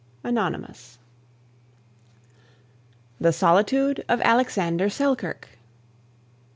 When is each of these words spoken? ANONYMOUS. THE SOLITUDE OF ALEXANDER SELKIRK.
ANONYMOUS. 0.23 0.97
THE 3.19 3.31
SOLITUDE 3.31 4.03
OF 4.09 4.19
ALEXANDER 4.21 4.87
SELKIRK. 4.89 5.45